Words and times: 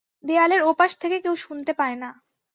দেয়ালের 0.23 0.61
ও 0.61 0.69
পাশ 0.73 0.91
থেকে 0.97 1.17
কেউ 1.19 1.35
শুনতে 1.35 1.71
পায় 1.73 1.95
না। 1.95 2.09